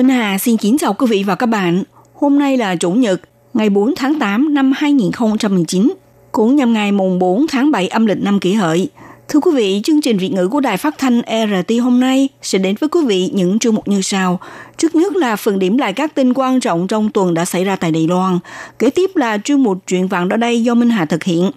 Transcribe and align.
Minh 0.00 0.08
Hà 0.08 0.38
xin 0.38 0.56
kính 0.56 0.78
chào 0.78 0.94
quý 0.94 1.06
vị 1.10 1.22
và 1.26 1.34
các 1.34 1.46
bạn. 1.46 1.82
Hôm 2.14 2.38
nay 2.38 2.56
là 2.56 2.76
Chủ 2.76 2.90
nhật, 2.90 3.20
ngày 3.54 3.70
4 3.70 3.94
tháng 3.96 4.18
8 4.18 4.54
năm 4.54 4.72
2019, 4.76 5.92
cũng 6.32 6.56
nhằm 6.56 6.72
ngày 6.72 6.92
mùng 6.92 7.18
4 7.18 7.46
tháng 7.46 7.70
7 7.70 7.88
âm 7.88 8.06
lịch 8.06 8.22
năm 8.22 8.40
kỷ 8.40 8.52
hợi. 8.52 8.88
Thưa 9.28 9.40
quý 9.40 9.50
vị, 9.54 9.80
chương 9.84 10.00
trình 10.00 10.18
Việt 10.18 10.28
ngữ 10.28 10.48
của 10.48 10.60
Đài 10.60 10.76
Phát 10.76 10.94
thanh 10.98 11.22
RT 11.26 11.72
hôm 11.82 12.00
nay 12.00 12.28
sẽ 12.42 12.58
đến 12.58 12.76
với 12.80 12.88
quý 12.88 13.00
vị 13.06 13.30
những 13.34 13.58
chương 13.58 13.74
mục 13.74 13.88
như 13.88 14.02
sau. 14.02 14.40
Trước 14.76 14.94
nhất 14.94 15.16
là 15.16 15.36
phần 15.36 15.58
điểm 15.58 15.78
lại 15.78 15.92
các 15.92 16.14
tin 16.14 16.32
quan 16.34 16.60
trọng 16.60 16.86
trong 16.86 17.10
tuần 17.10 17.34
đã 17.34 17.44
xảy 17.44 17.64
ra 17.64 17.76
tại 17.76 17.90
Đài 17.90 18.06
Loan. 18.06 18.38
Kế 18.78 18.90
tiếp 18.90 19.10
là 19.14 19.38
chương 19.44 19.62
mục 19.62 19.78
chuyện 19.86 20.08
vạn 20.08 20.28
đó 20.28 20.36
đây 20.36 20.62
do 20.62 20.74
Minh 20.74 20.90
Hà 20.90 21.04
thực 21.04 21.24
hiện. 21.24 21.50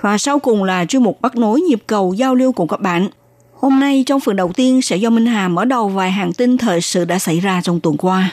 Và 0.00 0.18
sau 0.18 0.38
cùng 0.38 0.64
là 0.64 0.84
chương 0.84 1.02
mục 1.02 1.20
bắt 1.20 1.36
nối 1.36 1.60
nhịp 1.60 1.82
cầu 1.86 2.14
giao 2.14 2.34
lưu 2.34 2.52
cùng 2.52 2.68
các 2.68 2.80
bạn. 2.80 3.08
Hôm 3.60 3.80
nay 3.80 4.04
trong 4.06 4.20
phần 4.20 4.36
đầu 4.36 4.52
tiên 4.56 4.82
sẽ 4.82 4.96
do 4.96 5.10
Minh 5.10 5.26
Hà 5.26 5.48
mở 5.48 5.64
đầu 5.64 5.88
vài 5.88 6.10
hàng 6.10 6.32
tin 6.32 6.58
thời 6.58 6.80
sự 6.80 7.04
đã 7.04 7.18
xảy 7.18 7.40
ra 7.40 7.60
trong 7.64 7.80
tuần 7.80 7.96
qua. 7.96 8.30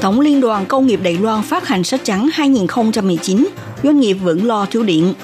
Tổng 0.00 0.20
Liên 0.20 0.40
đoàn 0.40 0.66
Công 0.66 0.86
nghiệp 0.86 1.00
Đài 1.02 1.18
Loan 1.18 1.42
phát 1.42 1.68
hành 1.68 1.84
sách 1.84 2.00
trắng 2.04 2.28
2019, 2.32 3.48
doanh 3.82 4.00
nghiệp 4.00 4.14
vẫn 4.14 4.46
lo 4.46 4.66
thiếu 4.66 4.82
điện. 4.82 5.14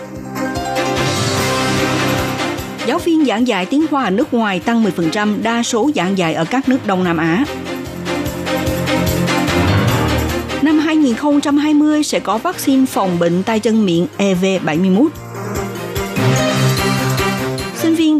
Giáo 2.86 2.98
viên 2.98 3.24
giảng 3.24 3.46
dạy 3.46 3.66
tiếng 3.66 3.86
Hoa 3.90 4.04
ở 4.04 4.10
nước 4.10 4.34
ngoài 4.34 4.60
tăng 4.60 4.84
10%, 4.84 5.42
đa 5.42 5.62
số 5.62 5.90
giảng 5.94 6.18
dạy 6.18 6.34
ở 6.34 6.44
các 6.44 6.68
nước 6.68 6.86
Đông 6.86 7.04
Nam 7.04 7.16
Á. 7.16 7.44
Năm 10.62 10.78
2020 10.78 12.02
sẽ 12.02 12.20
có 12.20 12.38
vaccine 12.38 12.86
phòng 12.86 13.18
bệnh 13.18 13.42
tay 13.42 13.60
chân 13.60 13.86
miệng 13.86 14.06
EV71. 14.18 15.08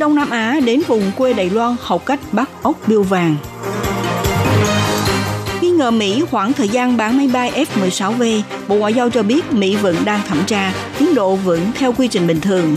Đông 0.01 0.15
Nam 0.15 0.31
Á 0.31 0.61
đến 0.65 0.83
vùng 0.87 1.11
quê 1.17 1.33
Đài 1.33 1.51
Loan 1.51 1.77
học 1.81 2.06
cách 2.06 2.20
bắt 2.33 2.51
ốc 2.62 2.77
biêu 2.87 3.03
vàng 3.03 3.37
nghi 5.61 5.70
ngờ 5.70 5.91
Mỹ 5.91 6.23
khoảng 6.31 6.53
thời 6.53 6.69
gian 6.69 6.97
bán 6.97 7.17
máy 7.17 7.31
bay 7.33 7.67
F-16V, 7.75 8.43
Bộ 8.69 8.77
Ngoại 8.77 8.95
giao 8.95 9.11
cho 9.11 9.23
biết 9.23 9.53
Mỹ 9.53 9.77
vẫn 9.77 9.97
đang 10.05 10.21
thẩm 10.28 10.39
tra, 10.47 10.73
tiến 10.98 11.15
độ 11.15 11.34
vẫn 11.34 11.61
theo 11.75 11.93
quy 11.93 12.09
trình 12.09 12.27
bình 12.27 12.41
thường. 12.41 12.77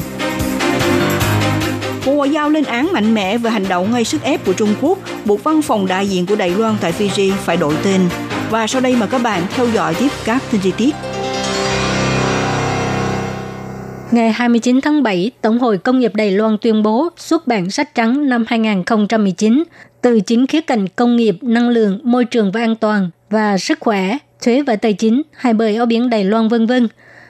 Bộ 2.05 2.13
Ngoại 2.13 2.29
giao 2.29 2.49
lên 2.49 2.63
án 2.63 2.93
mạnh 2.93 3.13
mẽ 3.13 3.37
về 3.37 3.49
hành 3.49 3.67
động 3.67 3.93
gây 3.93 4.03
sức 4.03 4.23
ép 4.23 4.45
của 4.45 4.53
Trung 4.53 4.75
Quốc, 4.81 4.97
buộc 5.25 5.43
văn 5.43 5.61
phòng 5.61 5.87
đại 5.87 6.09
diện 6.09 6.25
của 6.25 6.35
Đài 6.35 6.49
Loan 6.49 6.75
tại 6.81 6.93
Fiji 6.99 7.31
phải 7.33 7.57
đổi 7.57 7.75
tên. 7.83 8.01
Và 8.49 8.67
sau 8.67 8.81
đây 8.81 8.95
mời 8.95 9.09
các 9.09 9.21
bạn 9.23 9.41
theo 9.55 9.67
dõi 9.67 9.93
tiếp 9.93 10.11
các 10.25 10.43
tin 10.51 10.61
chi 10.61 10.71
tiết. 10.77 10.95
Ngày 14.13 14.31
29 14.31 14.81
tháng 14.81 15.03
7, 15.03 15.31
Tổng 15.41 15.59
hội 15.59 15.77
Công 15.77 15.99
nghiệp 15.99 16.15
Đài 16.15 16.31
Loan 16.31 16.57
tuyên 16.61 16.83
bố 16.83 17.09
xuất 17.17 17.47
bản 17.47 17.69
sách 17.69 17.95
trắng 17.95 18.29
năm 18.29 18.45
2019 18.47 19.63
từ 20.01 20.19
chính 20.19 20.47
khía 20.47 20.61
cạnh 20.61 20.87
công 20.87 21.15
nghiệp, 21.15 21.37
năng 21.41 21.69
lượng, 21.69 21.99
môi 22.03 22.25
trường 22.25 22.51
và 22.51 22.61
an 22.61 22.75
toàn 22.75 23.09
và 23.29 23.57
sức 23.57 23.79
khỏe, 23.79 24.17
thuế 24.43 24.61
và 24.61 24.75
tài 24.75 24.93
chính, 24.93 25.21
hai 25.31 25.53
bờ 25.53 25.65
eo 25.65 25.85
biển 25.85 26.09
Đài 26.09 26.23
Loan 26.23 26.47
vân 26.47 26.65
vân, 26.65 26.87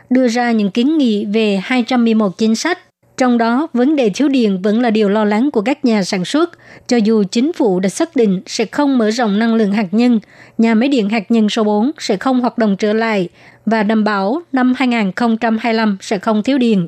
đưa 0.10 0.28
ra 0.28 0.52
những 0.52 0.72
kiến 0.72 0.98
nghị 0.98 1.26
về 1.26 1.60
211 1.64 2.38
chính 2.38 2.56
sách. 2.56 2.80
Trong 3.18 3.38
đó, 3.38 3.68
vấn 3.74 3.96
đề 3.96 4.10
thiếu 4.10 4.28
điện 4.28 4.62
vẫn 4.62 4.82
là 4.82 4.90
điều 4.90 5.10
lo 5.10 5.26
lắng 5.26 5.52
của 5.52 5.62
các 5.62 5.86
nhà 5.86 6.04
sản 6.04 6.26
xuất, 6.26 6.50
cho 6.88 6.98
dù 6.98 7.24
chính 7.32 7.54
phủ 7.54 7.80
đã 7.80 7.90
xác 7.90 8.16
định 8.16 8.42
sẽ 8.46 8.66
không 8.66 8.98
mở 8.98 9.10
rộng 9.10 9.40
năng 9.40 9.56
lượng 9.56 9.72
hạt 9.72 9.88
nhân, 9.92 10.20
nhà 10.58 10.76
máy 10.76 10.90
điện 10.90 11.10
hạt 11.10 11.32
nhân 11.32 11.50
số 11.50 11.64
4 11.64 11.92
sẽ 12.00 12.18
không 12.18 12.42
hoạt 12.42 12.58
động 12.58 12.76
trở 12.78 12.94
lại 12.94 13.30
và 13.66 13.84
đảm 13.84 14.04
bảo 14.04 14.42
năm 14.52 14.74
2025 14.78 15.98
sẽ 16.02 16.18
không 16.18 16.44
thiếu 16.44 16.58
điện. 16.58 16.88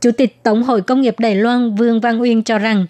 Chủ 0.00 0.10
tịch 0.10 0.42
Tổng 0.42 0.62
hội 0.62 0.82
Công 0.82 1.00
nghiệp 1.00 1.14
Đài 1.18 1.34
Loan 1.34 1.74
Vương 1.74 2.00
Văn 2.00 2.20
Uyên 2.20 2.42
cho 2.42 2.58
rằng, 2.58 2.86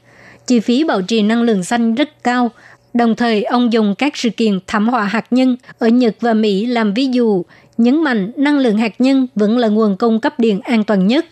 chi 0.46 0.60
phí 0.60 0.84
bảo 0.84 1.02
trì 1.02 1.22
năng 1.22 1.42
lượng 1.42 1.64
xanh 1.64 1.94
rất 1.94 2.24
cao. 2.24 2.50
Đồng 2.94 3.14
thời, 3.14 3.42
ông 3.42 3.72
dùng 3.72 3.94
các 3.94 4.16
sự 4.16 4.30
kiện 4.30 4.58
thảm 4.66 4.88
họa 4.88 5.04
hạt 5.04 5.26
nhân 5.30 5.56
ở 5.78 5.88
Nhật 5.88 6.16
và 6.20 6.34
Mỹ 6.34 6.66
làm 6.66 6.94
ví 6.94 7.06
dụ, 7.06 7.44
nhấn 7.78 8.04
mạnh 8.04 8.32
năng 8.36 8.58
lượng 8.58 8.76
hạt 8.76 9.00
nhân 9.00 9.26
vẫn 9.34 9.58
là 9.58 9.68
nguồn 9.68 9.96
cung 9.96 10.20
cấp 10.20 10.38
điện 10.38 10.60
an 10.60 10.84
toàn 10.84 11.06
nhất. 11.06 11.26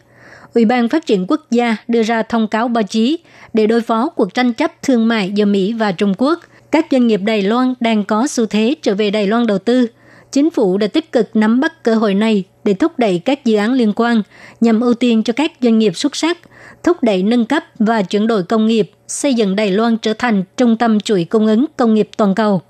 Ủy 0.54 0.64
ban 0.64 0.88
Phát 0.88 1.06
triển 1.06 1.24
Quốc 1.28 1.46
gia 1.50 1.76
đưa 1.88 2.02
ra 2.02 2.22
thông 2.22 2.48
cáo 2.48 2.68
báo 2.68 2.82
chí 2.82 3.18
để 3.52 3.66
đối 3.66 3.80
phó 3.80 4.08
cuộc 4.08 4.34
tranh 4.34 4.52
chấp 4.52 4.82
thương 4.82 5.08
mại 5.08 5.30
giữa 5.34 5.44
Mỹ 5.44 5.72
và 5.72 5.92
Trung 5.92 6.14
Quốc. 6.18 6.40
Các 6.70 6.86
doanh 6.90 7.06
nghiệp 7.06 7.20
Đài 7.24 7.42
Loan 7.42 7.74
đang 7.80 8.04
có 8.04 8.26
xu 8.26 8.46
thế 8.46 8.74
trở 8.82 8.94
về 8.94 9.10
Đài 9.10 9.26
Loan 9.26 9.46
đầu 9.46 9.58
tư. 9.58 9.86
Chính 10.32 10.50
phủ 10.50 10.78
đã 10.78 10.86
tích 10.86 11.12
cực 11.12 11.36
nắm 11.36 11.60
bắt 11.60 11.82
cơ 11.82 11.94
hội 11.94 12.14
này 12.14 12.44
để 12.64 12.74
thúc 12.74 12.92
đẩy 12.98 13.18
các 13.18 13.44
dự 13.44 13.56
án 13.56 13.72
liên 13.72 13.92
quan 13.96 14.22
nhằm 14.60 14.80
ưu 14.80 14.94
tiên 14.94 15.22
cho 15.22 15.32
các 15.32 15.52
doanh 15.60 15.78
nghiệp 15.78 15.96
xuất 15.96 16.16
sắc, 16.16 16.38
thúc 16.82 16.96
đẩy 17.02 17.22
nâng 17.22 17.44
cấp 17.44 17.64
và 17.78 18.02
chuyển 18.02 18.26
đổi 18.26 18.42
công 18.42 18.66
nghiệp 18.66 18.90
xây 19.08 19.34
dựng 19.34 19.56
Đài 19.56 19.70
Loan 19.70 19.96
trở 19.96 20.14
thành 20.14 20.44
trung 20.56 20.76
tâm 20.76 21.00
chuỗi 21.00 21.24
cung 21.24 21.46
ứng 21.46 21.66
công 21.76 21.94
nghiệp 21.94 22.08
toàn 22.16 22.34
cầu. 22.34 22.62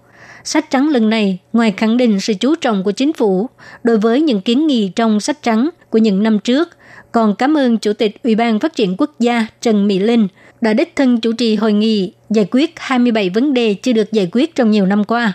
Sách 0.44 0.70
trắng 0.70 0.88
lần 0.88 1.10
này, 1.10 1.38
ngoài 1.52 1.74
khẳng 1.76 1.96
định 1.96 2.20
sự 2.20 2.34
chú 2.34 2.54
trọng 2.54 2.84
của 2.84 2.92
chính 2.92 3.12
phủ 3.12 3.48
đối 3.82 3.98
với 3.98 4.20
những 4.20 4.40
kiến 4.40 4.66
nghị 4.66 4.88
trong 4.96 5.20
sách 5.20 5.42
trắng 5.42 5.70
của 5.90 5.98
những 5.98 6.22
năm 6.22 6.38
trước, 6.38 6.68
còn 7.12 7.34
cảm 7.34 7.56
ơn 7.56 7.78
Chủ 7.78 7.92
tịch 7.92 8.22
Ủy 8.22 8.34
ban 8.34 8.58
Phát 8.58 8.74
triển 8.74 8.94
Quốc 8.98 9.10
gia 9.18 9.46
Trần 9.60 9.86
Mỹ 9.86 9.98
Linh 9.98 10.28
đã 10.60 10.72
đích 10.72 10.96
thân 10.96 11.20
chủ 11.20 11.32
trì 11.32 11.56
hội 11.56 11.72
nghị 11.72 12.12
giải 12.30 12.46
quyết 12.50 12.74
27 12.76 13.30
vấn 13.30 13.54
đề 13.54 13.74
chưa 13.74 13.92
được 13.92 14.12
giải 14.12 14.28
quyết 14.32 14.54
trong 14.54 14.70
nhiều 14.70 14.86
năm 14.86 15.04
qua. 15.04 15.32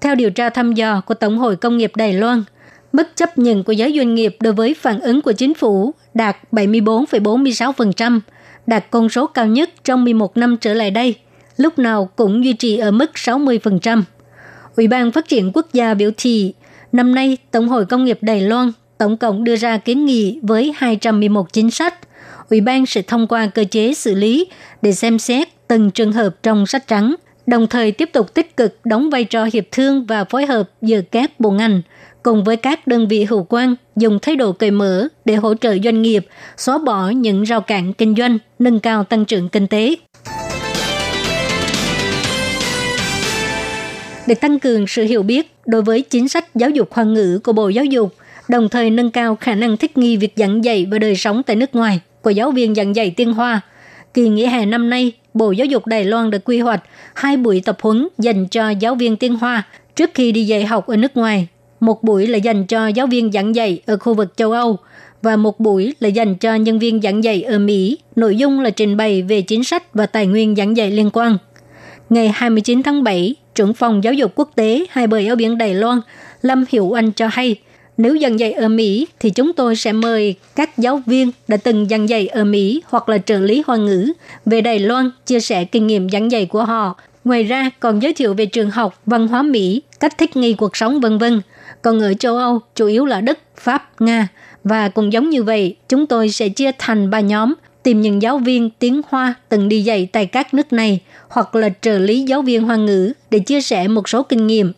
Theo 0.00 0.14
điều 0.14 0.30
tra 0.30 0.50
thăm 0.50 0.72
dò 0.72 1.00
của 1.00 1.14
Tổng 1.14 1.38
hội 1.38 1.56
Công 1.56 1.76
nghiệp 1.76 1.92
Đài 1.96 2.12
Loan, 2.12 2.44
mức 2.92 3.08
chấp 3.14 3.38
nhận 3.38 3.64
của 3.64 3.72
giới 3.72 3.94
doanh 3.96 4.14
nghiệp 4.14 4.36
đối 4.40 4.52
với 4.52 4.74
phản 4.74 5.00
ứng 5.00 5.22
của 5.22 5.32
chính 5.32 5.54
phủ 5.54 5.94
đạt 6.14 6.36
74,46%, 6.52 8.20
đạt 8.66 8.90
con 8.90 9.08
số 9.08 9.26
cao 9.26 9.46
nhất 9.46 9.70
trong 9.84 10.04
11 10.04 10.36
năm 10.36 10.56
trở 10.60 10.74
lại 10.74 10.90
đây, 10.90 11.14
lúc 11.56 11.78
nào 11.78 12.10
cũng 12.16 12.44
duy 12.44 12.52
trì 12.52 12.76
ở 12.76 12.90
mức 12.90 13.10
60%. 13.14 14.02
Ủy 14.76 14.88
ban 14.88 15.12
Phát 15.12 15.28
triển 15.28 15.50
Quốc 15.54 15.66
gia 15.72 15.94
biểu 15.94 16.10
thị, 16.16 16.54
năm 16.92 17.14
nay 17.14 17.36
Tổng 17.50 17.68
hội 17.68 17.86
Công 17.86 18.04
nghiệp 18.04 18.18
Đài 18.20 18.40
Loan 18.40 18.72
tổng 18.98 19.16
cộng 19.16 19.44
đưa 19.44 19.56
ra 19.56 19.78
kiến 19.78 20.06
nghị 20.06 20.38
với 20.42 20.74
211 20.76 21.52
chính 21.52 21.70
sách. 21.70 21.94
Ủy 22.50 22.60
ban 22.60 22.86
sẽ 22.86 23.02
thông 23.02 23.26
qua 23.26 23.46
cơ 23.46 23.64
chế 23.64 23.94
xử 23.94 24.14
lý 24.14 24.46
để 24.82 24.92
xem 24.92 25.18
xét 25.18 25.48
từng 25.68 25.90
trường 25.90 26.12
hợp 26.12 26.42
trong 26.42 26.66
sách 26.66 26.86
trắng, 26.86 27.14
đồng 27.46 27.66
thời 27.66 27.92
tiếp 27.92 28.10
tục 28.12 28.34
tích 28.34 28.56
cực 28.56 28.78
đóng 28.84 29.10
vai 29.10 29.24
trò 29.24 29.44
hiệp 29.52 29.64
thương 29.72 30.06
và 30.06 30.24
phối 30.24 30.46
hợp 30.46 30.70
giữa 30.82 31.00
các 31.00 31.40
bộ 31.40 31.50
ngành, 31.50 31.82
cùng 32.22 32.44
với 32.44 32.56
các 32.56 32.86
đơn 32.86 33.08
vị 33.08 33.24
hữu 33.24 33.46
quan 33.48 33.74
dùng 33.96 34.18
thái 34.22 34.36
độ 34.36 34.52
cởi 34.52 34.70
mở 34.70 35.08
để 35.24 35.34
hỗ 35.34 35.54
trợ 35.54 35.76
doanh 35.84 36.02
nghiệp 36.02 36.26
xóa 36.56 36.78
bỏ 36.78 37.08
những 37.08 37.42
rào 37.42 37.60
cản 37.60 37.92
kinh 37.92 38.14
doanh, 38.14 38.38
nâng 38.58 38.80
cao 38.80 39.04
tăng 39.04 39.24
trưởng 39.24 39.48
kinh 39.48 39.66
tế. 39.66 39.96
Để 44.26 44.34
tăng 44.34 44.58
cường 44.58 44.86
sự 44.86 45.04
hiểu 45.04 45.22
biết 45.22 45.54
đối 45.66 45.82
với 45.82 46.02
chính 46.02 46.28
sách 46.28 46.54
giáo 46.54 46.70
dục 46.70 46.90
khoa 46.90 47.04
ngữ 47.04 47.40
của 47.44 47.52
Bộ 47.52 47.68
Giáo 47.68 47.84
dục, 47.84 48.14
đồng 48.48 48.68
thời 48.68 48.90
nâng 48.90 49.10
cao 49.10 49.36
khả 49.36 49.54
năng 49.54 49.76
thích 49.76 49.98
nghi 49.98 50.16
việc 50.16 50.32
giảng 50.36 50.64
dạy 50.64 50.86
và 50.90 50.98
đời 50.98 51.16
sống 51.16 51.42
tại 51.42 51.56
nước 51.56 51.74
ngoài 51.74 52.00
của 52.22 52.30
giáo 52.30 52.50
viên 52.50 52.74
giảng 52.74 52.96
dạy 52.96 53.14
tiếng 53.16 53.32
Hoa. 53.32 53.60
Kỳ 54.14 54.28
nghỉ 54.28 54.46
hè 54.46 54.66
năm 54.66 54.90
nay, 54.90 55.12
Bộ 55.34 55.52
Giáo 55.52 55.64
dục 55.64 55.86
Đài 55.86 56.04
Loan 56.04 56.30
đã 56.30 56.38
quy 56.38 56.60
hoạch 56.60 56.82
hai 57.14 57.36
buổi 57.36 57.62
tập 57.64 57.78
huấn 57.80 58.08
dành 58.18 58.48
cho 58.48 58.70
giáo 58.70 58.94
viên 58.94 59.16
tiếng 59.16 59.36
Hoa 59.36 59.62
trước 59.96 60.10
khi 60.14 60.32
đi 60.32 60.44
dạy 60.44 60.64
học 60.64 60.86
ở 60.86 60.96
nước 60.96 61.16
ngoài 61.16 61.48
một 61.80 62.02
buổi 62.02 62.26
là 62.26 62.38
dành 62.38 62.66
cho 62.66 62.86
giáo 62.86 63.06
viên 63.06 63.32
giảng 63.32 63.54
dạy 63.54 63.82
ở 63.86 63.96
khu 63.96 64.14
vực 64.14 64.36
châu 64.36 64.52
Âu 64.52 64.78
và 65.22 65.36
một 65.36 65.60
buổi 65.60 65.94
là 66.00 66.08
dành 66.08 66.34
cho 66.34 66.54
nhân 66.54 66.78
viên 66.78 67.00
giảng 67.02 67.24
dạy 67.24 67.42
ở 67.42 67.58
Mỹ. 67.58 67.98
Nội 68.16 68.36
dung 68.36 68.60
là 68.60 68.70
trình 68.70 68.96
bày 68.96 69.22
về 69.22 69.40
chính 69.40 69.64
sách 69.64 69.94
và 69.94 70.06
tài 70.06 70.26
nguyên 70.26 70.56
giảng 70.56 70.76
dạy 70.76 70.90
liên 70.90 71.10
quan. 71.12 71.38
Ngày 72.10 72.32
29 72.34 72.82
tháng 72.82 73.04
7, 73.04 73.34
trưởng 73.54 73.74
phòng 73.74 74.04
giáo 74.04 74.12
dục 74.12 74.32
quốc 74.34 74.50
tế 74.54 74.86
hai 74.90 75.06
bờ 75.06 75.18
eo 75.18 75.36
biển 75.36 75.58
Đài 75.58 75.74
Loan, 75.74 76.00
Lâm 76.42 76.64
Hiểu 76.68 76.92
Anh 76.92 77.12
cho 77.12 77.28
hay, 77.32 77.56
nếu 77.98 78.18
giảng 78.18 78.38
dạy 78.38 78.52
ở 78.52 78.68
Mỹ 78.68 79.06
thì 79.20 79.30
chúng 79.30 79.52
tôi 79.52 79.76
sẽ 79.76 79.92
mời 79.92 80.34
các 80.56 80.78
giáo 80.78 81.02
viên 81.06 81.30
đã 81.48 81.56
từng 81.56 81.88
giảng 81.88 82.08
dạy 82.08 82.26
ở 82.26 82.44
Mỹ 82.44 82.82
hoặc 82.86 83.08
là 83.08 83.18
trợ 83.18 83.38
lý 83.38 83.62
hoa 83.66 83.76
ngữ 83.76 84.12
về 84.46 84.60
Đài 84.60 84.78
Loan 84.78 85.10
chia 85.26 85.40
sẻ 85.40 85.64
kinh 85.64 85.86
nghiệm 85.86 86.10
giảng 86.10 86.30
dạy 86.30 86.46
của 86.46 86.64
họ. 86.64 86.96
Ngoài 87.24 87.42
ra 87.42 87.70
còn 87.80 88.02
giới 88.02 88.14
thiệu 88.14 88.34
về 88.34 88.46
trường 88.46 88.70
học, 88.70 89.00
văn 89.06 89.28
hóa 89.28 89.42
Mỹ, 89.42 89.82
cách 90.00 90.18
thích 90.18 90.36
nghi 90.36 90.52
cuộc 90.52 90.76
sống 90.76 91.00
vân 91.00 91.18
vân. 91.18 91.40
Còn 91.82 92.00
ở 92.00 92.14
châu 92.14 92.36
Âu, 92.36 92.60
chủ 92.74 92.86
yếu 92.86 93.04
là 93.06 93.20
Đức, 93.20 93.38
Pháp, 93.56 94.00
Nga. 94.00 94.28
Và 94.64 94.88
cũng 94.88 95.12
giống 95.12 95.30
như 95.30 95.42
vậy, 95.42 95.76
chúng 95.88 96.06
tôi 96.06 96.28
sẽ 96.28 96.48
chia 96.48 96.70
thành 96.78 97.10
ba 97.10 97.20
nhóm, 97.20 97.54
tìm 97.82 98.00
những 98.00 98.22
giáo 98.22 98.38
viên 98.38 98.70
tiếng 98.70 99.00
Hoa 99.08 99.34
từng 99.48 99.68
đi 99.68 99.82
dạy 99.82 100.08
tại 100.12 100.26
các 100.26 100.54
nước 100.54 100.72
này 100.72 101.00
hoặc 101.28 101.54
là 101.54 101.68
trợ 101.80 101.98
lý 101.98 102.22
giáo 102.22 102.42
viên 102.42 102.62
Hoa 102.62 102.76
ngữ 102.76 103.12
để 103.30 103.38
chia 103.38 103.60
sẻ 103.60 103.88
một 103.88 104.08
số 104.08 104.22
kinh 104.22 104.46
nghiệm. 104.46 104.72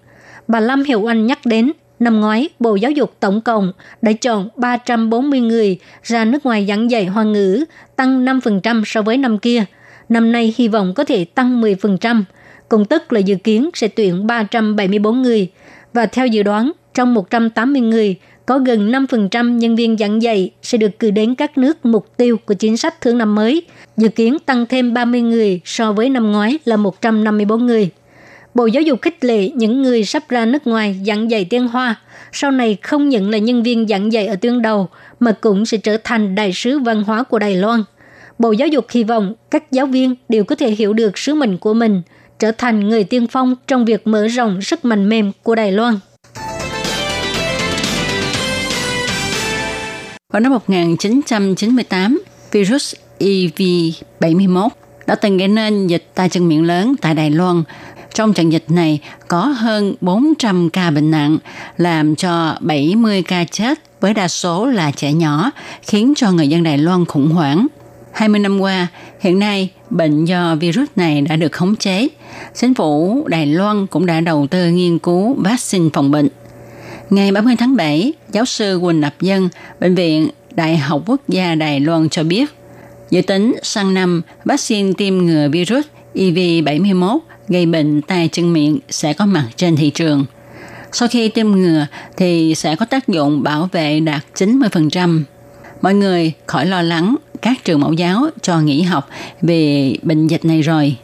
Bà 0.49 0.61
Lâm 0.61 0.85
Hiểu 0.85 1.11
Anh 1.11 1.27
nhắc 1.27 1.47
đến, 1.47 1.73
năm 2.01 2.21
ngoái 2.21 2.49
Bộ 2.59 2.75
Giáo 2.75 2.91
dục 2.91 3.15
tổng 3.21 3.41
cộng 3.41 3.73
đã 4.03 4.13
chọn 4.13 4.49
340 4.57 5.41
người 5.41 5.79
ra 6.03 6.25
nước 6.25 6.47
ngoài 6.47 6.67
giảng 6.69 6.91
dạy 6.91 7.07
Hoa 7.07 7.25
ngữ, 7.25 7.65
tăng 7.97 8.25
5% 8.25 8.83
so 8.87 9.03
với 9.03 9.17
năm 9.17 9.39
kia. 9.39 9.65
Năm 10.09 10.33
nay 10.33 10.55
hy 10.57 10.69
vọng 10.69 10.95
có 10.95 11.05
thể 11.05 11.25
tăng 11.25 11.61
10%, 11.63 12.23
cùng 12.69 12.85
tức 12.85 13.13
là 13.13 13.21
dự 13.21 13.35
kiến 13.35 13.71
sẽ 13.75 13.89
tuyển 13.89 14.27
374 14.27 15.23
người. 15.23 15.51
Và 15.93 16.07
theo 16.07 16.27
dự 16.27 16.43
đoán, 16.43 16.73
trong 16.95 17.15
180 17.15 17.81
người, 17.81 18.17
có 18.47 18.59
gần 18.59 18.93
5% 18.93 19.57
nhân 19.59 19.77
viên 19.77 19.97
giảng 19.97 20.23
dạy 20.23 20.51
sẽ 20.63 20.79
được 20.79 20.99
cử 20.99 21.11
đến 21.11 21.35
các 21.35 21.59
nước 21.59 21.87
mục 21.87 22.17
tiêu 22.17 22.37
của 22.45 22.55
chính 22.55 22.77
sách 22.77 23.01
thương 23.01 23.19
năm 23.19 23.35
mới, 23.35 23.63
dự 23.97 24.09
kiến 24.09 24.39
tăng 24.47 24.67
thêm 24.67 24.95
30 24.95 25.21
người 25.21 25.61
so 25.65 25.93
với 25.93 26.09
năm 26.09 26.33
ngoái 26.33 26.59
là 26.65 26.77
154 26.77 27.67
người. 27.67 27.91
Bộ 28.55 28.67
Giáo 28.67 28.83
dục 28.83 29.03
khích 29.03 29.25
lệ 29.25 29.51
những 29.51 29.83
người 29.83 30.05
sắp 30.05 30.29
ra 30.29 30.45
nước 30.45 30.67
ngoài 30.67 31.01
giảng 31.07 31.31
dạy 31.31 31.45
tiếng 31.45 31.69
Hoa, 31.69 31.95
sau 32.33 32.51
này 32.51 32.77
không 32.83 33.09
những 33.09 33.31
là 33.31 33.39
nhân 33.39 33.63
viên 33.63 33.89
giảng 33.89 34.13
dạy 34.13 34.27
ở 34.27 34.37
tuyến 34.37 34.63
đầu, 34.63 34.89
mà 35.21 35.33
cũng 35.33 35.67
sẽ 35.67 35.79
trở 35.79 35.97
thành 36.05 36.35
đại 36.35 36.53
sứ 36.53 36.79
văn 36.79 37.03
hóa 37.03 37.23
của 37.23 37.39
Đài 37.39 37.57
Loan. 37.57 37.85
Bộ 38.39 38.53
Giáo 38.53 38.69
dục 38.69 38.87
hy 38.91 39.05
vọng 39.05 39.35
các 39.51 39.73
giáo 39.73 39.87
viên 39.87 40.15
đều 40.29 40.45
có 40.45 40.55
thể 40.55 40.71
hiểu 40.71 40.93
được 40.93 41.19
sứ 41.19 41.35
mệnh 41.35 41.59
của 41.59 41.75
mình, 41.75 42.03
trở 42.39 42.53
thành 42.53 42.89
người 42.89 43.05
tiên 43.05 43.27
phong 43.27 43.57
trong 43.67 43.85
việc 43.85 44.07
mở 44.07 44.27
rộng 44.27 44.63
sức 44.63 44.85
mạnh 44.85 45.09
mềm 45.09 45.33
của 45.43 45.55
Đài 45.55 45.73
Loan. 45.73 45.99
Vào 50.33 50.41
năm 50.41 50.53
1998, 50.53 52.23
virus 52.53 52.95
EV71 53.19 54.69
đã 55.07 55.15
từng 55.15 55.37
gây 55.37 55.49
nên 55.49 55.87
dịch 55.87 56.11
tay 56.15 56.29
chân 56.29 56.49
miệng 56.49 56.67
lớn 56.67 56.95
tại 57.01 57.15
Đài 57.15 57.31
Loan. 57.31 57.63
Trong 58.15 58.33
trận 58.33 58.53
dịch 58.53 58.65
này 58.69 59.01
có 59.29 59.41
hơn 59.41 59.95
400 60.01 60.71
ca 60.71 60.91
bệnh 60.91 61.11
nặng, 61.11 61.39
làm 61.77 62.17
cho 62.17 62.57
70 62.61 63.23
ca 63.23 63.45
chết 63.45 63.79
với 64.01 64.15
đa 64.15 64.29
số 64.29 64.67
là 64.67 64.91
trẻ 64.91 65.13
nhỏ, 65.13 65.51
khiến 65.83 66.13
cho 66.17 66.33
người 66.33 66.49
dân 66.49 66.63
Đài 66.63 66.79
Loan 66.79 67.05
khủng 67.05 67.29
hoảng. 67.29 67.67
20 68.13 68.41
năm 68.41 68.61
qua, 68.61 68.87
hiện 69.21 69.39
nay 69.39 69.71
bệnh 69.91 70.25
do 70.25 70.55
virus 70.55 70.89
này 70.97 71.21
đã 71.21 71.37
được 71.37 71.53
khống 71.53 71.77
chế. 71.77 72.09
Chính 72.55 72.75
phủ 72.75 73.25
Đài 73.29 73.47
Loan 73.47 73.87
cũng 73.87 74.07
đã 74.07 74.21
đầu 74.21 74.47
tư 74.47 74.71
nghiên 74.71 74.99
cứu 74.99 75.37
vaccine 75.39 75.89
phòng 75.93 76.11
bệnh. 76.11 76.29
Ngày 77.11 77.33
30 77.33 77.57
tháng 77.59 77.77
7, 77.77 78.13
giáo 78.33 78.45
sư 78.45 78.81
Quỳnh 78.83 79.01
Lập 79.01 79.15
Dân, 79.21 79.49
Bệnh 79.81 79.95
viện 79.95 80.29
Đại 80.51 80.77
học 80.77 81.03
Quốc 81.07 81.21
gia 81.29 81.55
Đài 81.55 81.81
Loan 81.81 82.09
cho 82.09 82.23
biết, 82.23 82.51
dự 83.11 83.23
tính 83.23 83.55
sang 83.63 83.95
năm 83.95 84.23
vaccine 84.45 84.93
tiêm 84.93 85.19
ngừa 85.19 85.49
virus 85.49 85.85
EV71 86.15 87.19
gây 87.49 87.67
bệnh 87.67 88.03
tay 88.03 88.29
chân 88.33 88.53
miệng 88.53 88.79
sẽ 88.89 89.13
có 89.13 89.27
mặt 89.27 89.49
trên 89.57 89.77
thị 89.77 89.91
trường. 89.91 90.25
Sau 90.93 91.09
khi 91.09 91.29
tiêm 91.29 91.51
ngừa 91.51 91.87
thì 92.17 92.55
sẽ 92.55 92.77
có 92.77 92.87
tác 92.87 93.09
dụng 93.09 93.43
bảo 93.43 93.69
vệ 93.73 94.01
đạt 94.01 94.23
90%. 94.35 95.23
Mọi 95.83 95.95
người 95.95 96.33
khỏi 96.47 96.67
lo 96.67 96.83
lắng 96.83 97.17
các 97.43 97.65
trường 97.65 97.81
mẫu 97.81 97.93
giáo 97.93 98.27
cho 98.43 98.61
nghỉ 98.61 98.83
học 98.83 99.09
về 99.43 99.95
bệnh 100.03 100.27
dịch 100.27 100.45
này 100.45 100.63
rồi. 100.63 100.97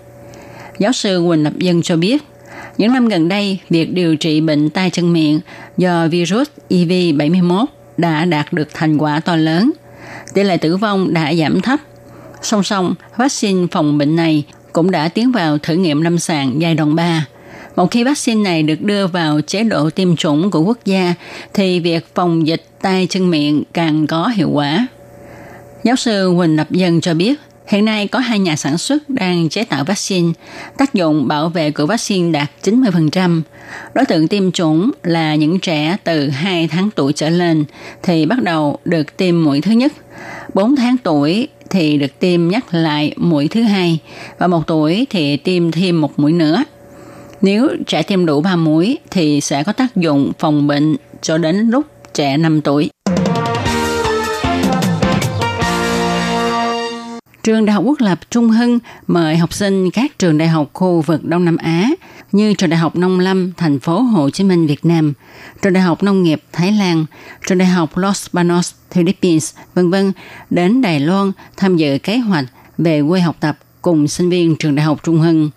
Giáo 0.79 0.93
sư 0.93 1.25
Quỳnh 1.29 1.43
Lập 1.43 1.53
Dân 1.59 1.83
cho 1.83 1.97
biết, 1.97 2.23
những 2.79 2.93
năm 2.93 3.09
gần 3.09 3.29
đây, 3.29 3.59
việc 3.71 3.93
điều 3.93 4.17
trị 4.17 4.41
bệnh 4.41 4.71
tay 4.71 4.91
chân 4.91 5.13
miệng 5.13 5.41
do 5.77 6.09
virus 6.09 6.49
EV71 6.71 7.65
đã 7.97 8.25
đạt 8.25 8.53
được 8.53 8.69
thành 8.75 8.99
quả 8.99 9.21
to 9.21 9.37
lớn. 9.37 9.71
Tỷ 10.35 10.43
lệ 10.43 10.57
tử 10.57 10.77
vong 10.77 11.15
đã 11.15 11.35
giảm 11.35 11.61
thấp. 11.61 11.81
Song 12.43 12.63
song, 12.63 12.95
vaccine 13.17 13.67
phòng 13.71 13.99
bệnh 13.99 14.17
này 14.17 14.45
cũng 14.77 14.91
đã 14.91 15.09
tiến 15.09 15.33
vào 15.33 15.59
thử 15.59 15.75
nghiệm 15.75 16.03
lâm 16.03 16.19
sàng 16.19 16.61
giai 16.63 16.75
đoạn 16.75 16.95
3. 16.95 17.27
Một 17.77 17.91
khi 17.91 18.05
vaccine 18.05 18.43
này 18.43 18.63
được 18.63 18.83
đưa 18.83 19.07
vào 19.07 19.41
chế 19.41 19.65
độ 19.65 19.91
tiêm 19.91 20.17
chủng 20.17 20.51
của 20.51 20.61
quốc 20.61 20.79
gia, 20.85 21.15
thì 21.55 21.81
việc 21.81 22.07
phòng 22.15 22.47
dịch 22.47 22.63
tay 22.83 23.07
chân 23.11 23.31
miệng 23.31 23.63
càng 23.73 24.07
có 24.07 24.29
hiệu 24.29 24.51
quả. 24.51 24.87
Giáo 25.85 25.97
sư 25.97 26.29
huỳnh 26.29 26.57
Lập 26.57 26.71
Dân 26.71 27.01
cho 27.01 27.15
biết, 27.15 27.35
hiện 27.67 27.85
nay 27.85 28.09
có 28.09 28.19
hai 28.19 28.39
nhà 28.39 28.57
sản 28.57 28.79
xuất 28.79 29.11
đang 29.11 29.49
chế 29.49 29.65
tạo 29.65 29.85
vaccine. 29.85 30.33
Tác 30.79 30.95
dụng 30.95 31.29
bảo 31.29 31.49
vệ 31.49 31.71
của 31.71 31.87
vaccine 31.87 32.33
đạt 32.33 32.51
90%. 32.63 33.43
Đối 33.95 34.05
tượng 34.05 34.29
tiêm 34.29 34.53
chủng 34.53 34.91
là 35.03 35.35
những 35.35 35.61
trẻ 35.61 35.97
từ 36.05 36.29
2 36.29 36.69
tháng 36.69 36.91
tuổi 36.95 37.13
trở 37.13 37.29
lên 37.29 37.65
thì 38.03 38.27
bắt 38.27 38.43
đầu 38.43 38.79
được 38.85 39.17
tiêm 39.17 39.45
mũi 39.45 39.61
thứ 39.61 39.73
nhất. 39.73 39.93
4 40.55 40.77
tháng 40.77 40.97
tuổi 40.99 41.49
thì 41.71 41.99
được 41.99 42.19
tiêm 42.19 42.49
nhắc 42.49 42.75
lại 42.75 43.15
mũi 43.17 43.49
thứ 43.49 43.63
hai 43.63 43.99
và 44.39 44.47
một 44.47 44.67
tuổi 44.67 45.07
thì 45.11 45.37
tiêm 45.37 45.71
thêm 45.71 46.01
một 46.01 46.19
mũi 46.19 46.33
nữa. 46.33 46.65
Nếu 47.41 47.69
trẻ 47.87 48.03
tiêm 48.03 48.27
đủ 48.27 48.41
3 48.41 48.57
mũi 48.57 48.99
thì 49.11 49.41
sẽ 49.41 49.65
có 49.65 49.73
tác 49.73 49.97
dụng 49.97 50.33
phòng 50.39 50.67
bệnh 50.67 50.97
cho 51.23 51.39
đến 51.39 51.57
lúc 51.57 51.87
trẻ 52.15 52.37
5 52.37 52.61
tuổi. 52.61 52.91
Trường 57.47 57.67
Đại 57.67 57.75
học 57.75 57.85
Quốc 57.87 58.01
lập 58.01 58.19
Trung 58.31 58.51
Hưng 58.51 58.79
mời 59.07 59.37
học 59.37 59.53
sinh 59.53 59.91
các 59.91 60.19
trường 60.19 60.39
đại 60.39 60.49
học 60.49 60.71
khu 60.73 61.01
vực 61.01 61.25
Đông 61.25 61.45
Nam 61.45 61.57
Á 61.57 61.91
như 62.33 62.55
Trường 62.55 62.71
Đại 62.71 62.79
học 62.79 62.97
Nông 62.97 63.21
Lâm, 63.21 63.53
thành 63.57 63.81
phố 63.81 64.01
Hồ 64.01 64.31
Chí 64.31 64.45
Minh, 64.45 64.67
Việt 64.67 64.85
Nam, 64.85 65.13
Trường 65.63 65.73
Đại 65.73 65.83
học 65.83 66.03
Nông 66.03 66.23
nghiệp 66.23 66.43
Thái 66.53 66.73
Lan, 66.73 67.07
Trường 67.47 67.59
Đại 67.59 67.69
học 67.69 67.97
Los 67.97 68.27
Banos, 68.33 68.73
Philippines, 68.91 69.55
vân 69.75 69.91
vân 69.91 70.13
đến 70.51 70.83
Đài 70.83 71.01
Loan 71.01 71.33
tham 71.57 71.77
dự 71.77 71.99
kế 71.99 72.19
hoạch 72.19 72.45
về 72.79 73.03
quê 73.09 73.21
học 73.21 73.37
tập 73.41 73.59
cùng 73.83 74.09
sinh 74.09 74.31
viên 74.31 74.57
Trường 74.57 74.75
Đại 74.75 74.87
học 74.87 75.01
Trung 75.03 75.19
Hưng. 75.21 75.51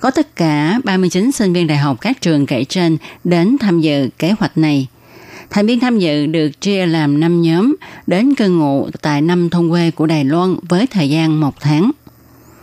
Có 0.00 0.10
tất 0.10 0.36
cả 0.36 0.80
39 0.84 1.32
sinh 1.32 1.52
viên 1.52 1.66
đại 1.66 1.78
học 1.78 1.96
các 2.00 2.20
trường 2.20 2.46
kể 2.46 2.64
trên 2.64 2.96
đến 3.24 3.56
tham 3.60 3.80
dự 3.80 4.08
kế 4.18 4.34
hoạch 4.38 4.58
này– 4.58 4.86
Thành 5.50 5.66
viên 5.66 5.80
tham 5.80 5.98
dự 5.98 6.26
được 6.26 6.60
chia 6.60 6.86
làm 6.86 7.20
5 7.20 7.42
nhóm 7.42 7.76
đến 8.06 8.34
cư 8.34 8.48
ngụ 8.48 8.88
tại 9.02 9.22
năm 9.22 9.50
thôn 9.50 9.70
quê 9.70 9.90
của 9.90 10.06
Đài 10.06 10.24
Loan 10.24 10.56
với 10.68 10.86
thời 10.86 11.10
gian 11.10 11.40
một 11.40 11.60
tháng. 11.60 11.90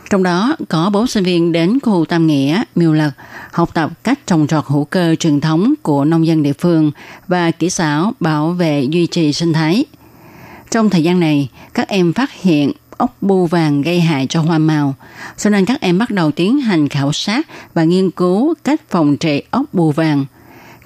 Trong 0.09 0.23
đó 0.23 0.55
có 0.69 0.89
4 0.89 1.07
sinh 1.07 1.23
viên 1.23 1.51
đến 1.51 1.79
khu 1.83 2.05
Tam 2.05 2.27
Nghĩa, 2.27 2.63
Miêu 2.75 2.93
Lật, 2.93 3.11
học 3.51 3.69
tập 3.73 3.91
cách 4.03 4.19
trồng 4.27 4.47
trọt 4.47 4.63
hữu 4.67 4.85
cơ 4.85 5.15
truyền 5.15 5.41
thống 5.41 5.73
của 5.81 6.05
nông 6.05 6.27
dân 6.27 6.43
địa 6.43 6.53
phương 6.53 6.91
và 7.27 7.51
kỹ 7.51 7.69
xảo 7.69 8.13
bảo 8.19 8.51
vệ 8.51 8.83
duy 8.83 9.07
trì 9.07 9.33
sinh 9.33 9.53
thái. 9.53 9.85
Trong 10.71 10.89
thời 10.89 11.03
gian 11.03 11.19
này, 11.19 11.49
các 11.73 11.87
em 11.87 12.13
phát 12.13 12.31
hiện 12.31 12.71
ốc 12.97 13.17
bu 13.21 13.45
vàng 13.45 13.81
gây 13.81 14.01
hại 14.01 14.27
cho 14.29 14.41
hoa 14.41 14.57
màu, 14.57 14.95
cho 15.37 15.49
nên 15.49 15.65
các 15.65 15.81
em 15.81 15.97
bắt 15.97 16.11
đầu 16.11 16.31
tiến 16.31 16.59
hành 16.59 16.89
khảo 16.89 17.13
sát 17.13 17.47
và 17.73 17.83
nghiên 17.83 18.11
cứu 18.11 18.53
cách 18.63 18.81
phòng 18.89 19.17
trị 19.17 19.43
ốc 19.51 19.65
bu 19.73 19.91
vàng– 19.91 20.25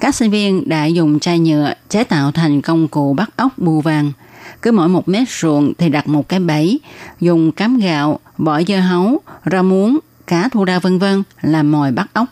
các 0.02 0.16
sinh 0.16 0.32
viên 0.32 0.70
đã 0.70 0.86
dùng 0.86 1.20
chai 1.20 1.40
nhựa 1.40 1.74
chế 1.90 2.04
tạo 2.04 2.32
thành 2.32 2.62
công 2.62 2.88
cụ 2.88 3.14
bắt 3.14 3.30
ốc 3.36 3.52
bù 3.58 3.82
vàng. 3.82 4.12
Cứ 4.62 4.72
mỗi 4.72 4.90
một 4.90 5.10
mét 5.10 5.30
ruộng 5.30 5.74
thì 5.78 5.90
đặt 5.90 6.08
một 6.08 6.30
cái 6.30 6.40
bẫy, 6.40 6.80
dùng 7.20 7.52
cám 7.52 7.78
gạo, 7.78 8.20
vỏ 8.38 8.62
dưa 8.62 8.76
hấu, 8.76 9.20
rau 9.52 9.64
muống, 9.64 10.00
cá 10.28 10.50
thu 10.50 10.66
đao 10.66 10.80
vân 10.80 11.00
vân 11.00 11.24
làm 11.42 11.72
mồi 11.72 11.92
bắt 11.92 12.08
ốc. 12.14 12.28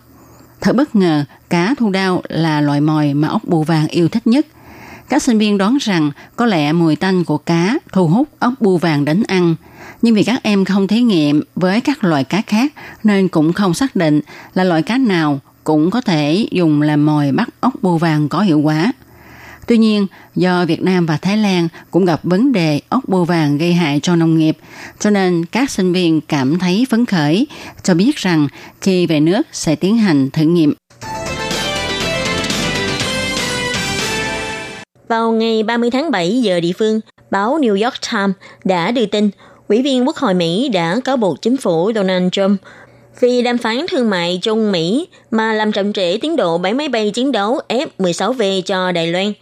Thật 0.61 0.75
bất 0.75 0.95
ngờ, 0.95 1.25
cá 1.49 1.75
thu 1.77 1.89
đao 1.89 2.21
là 2.29 2.61
loại 2.61 2.81
mồi 2.81 3.13
mà 3.13 3.27
ốc 3.27 3.41
bù 3.43 3.63
vàng 3.63 3.88
yêu 3.88 4.09
thích 4.09 4.27
nhất. 4.27 4.45
Các 5.09 5.23
sinh 5.23 5.38
viên 5.38 5.57
đoán 5.57 5.77
rằng 5.81 6.11
có 6.35 6.45
lẽ 6.45 6.73
mùi 6.73 6.95
tanh 6.95 7.23
của 7.23 7.38
cá 7.38 7.77
thu 7.91 8.07
hút 8.07 8.29
ốc 8.39 8.53
bù 8.59 8.77
vàng 8.77 9.05
đến 9.05 9.23
ăn. 9.27 9.55
Nhưng 10.01 10.15
vì 10.15 10.23
các 10.23 10.39
em 10.43 10.65
không 10.65 10.88
thí 10.88 11.01
nghiệm 11.01 11.41
với 11.55 11.81
các 11.81 12.03
loại 12.03 12.23
cá 12.23 12.41
khác 12.41 12.73
nên 13.03 13.27
cũng 13.27 13.53
không 13.53 13.73
xác 13.73 13.95
định 13.95 14.21
là 14.53 14.63
loại 14.63 14.81
cá 14.81 14.97
nào 14.97 15.39
cũng 15.69 15.91
có 15.91 16.01
thể 16.01 16.47
dùng 16.51 16.81
làm 16.81 17.05
mồi 17.05 17.31
bắt 17.31 17.49
ốc 17.59 17.73
bươu 17.81 17.97
vàng 17.97 18.29
có 18.29 18.41
hiệu 18.41 18.59
quả. 18.59 18.91
Tuy 19.67 19.77
nhiên, 19.77 20.07
do 20.35 20.65
Việt 20.65 20.81
Nam 20.81 21.05
và 21.05 21.17
Thái 21.17 21.38
Lan 21.38 21.67
cũng 21.91 22.05
gặp 22.05 22.19
vấn 22.23 22.51
đề 22.51 22.81
ốc 22.89 23.03
bươu 23.07 23.25
vàng 23.25 23.57
gây 23.57 23.73
hại 23.73 23.99
cho 24.03 24.15
nông 24.15 24.38
nghiệp, 24.38 24.57
cho 24.99 25.09
nên 25.09 25.45
các 25.45 25.71
sinh 25.71 25.93
viên 25.93 26.21
cảm 26.21 26.59
thấy 26.59 26.85
phấn 26.89 27.05
khởi, 27.05 27.47
cho 27.83 27.93
biết 27.93 28.15
rằng 28.15 28.47
khi 28.81 29.07
về 29.07 29.19
nước 29.19 29.41
sẽ 29.51 29.75
tiến 29.75 29.97
hành 29.97 30.29
thử 30.29 30.43
nghiệm. 30.43 30.73
Vào 35.07 35.31
ngày 35.31 35.63
30 35.63 35.91
tháng 35.91 36.11
7 36.11 36.41
giờ 36.41 36.59
địa 36.59 36.73
phương, 36.77 36.99
báo 37.31 37.59
New 37.59 37.83
York 37.83 37.95
Times 38.11 38.35
đã 38.63 38.91
đưa 38.91 39.05
tin 39.05 39.29
Ủy 39.67 39.81
viên 39.81 40.07
Quốc 40.07 40.17
hội 40.17 40.33
Mỹ 40.33 40.69
đã 40.69 40.99
cáo 41.03 41.17
buộc 41.17 41.41
chính 41.41 41.57
phủ 41.57 41.91
Donald 41.95 42.29
Trump 42.31 42.61
vì 43.19 43.41
đàm 43.41 43.57
phán 43.57 43.85
thương 43.91 44.09
mại 44.09 44.39
Trung 44.41 44.71
Mỹ 44.71 45.07
mà 45.31 45.53
làm 45.53 45.71
chậm 45.71 45.93
trễ 45.93 46.17
tiến 46.21 46.35
độ 46.35 46.57
bán 46.57 46.77
máy 46.77 46.89
bay 46.89 47.11
chiến 47.11 47.31
đấu 47.31 47.59
F-16V 47.69 48.61
cho 48.61 48.91
Đài 48.91 49.07
Loan. 49.07 49.33